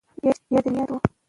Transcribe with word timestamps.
یا 0.53 0.59
جنیاتي 0.63 0.93
وي 0.95 0.97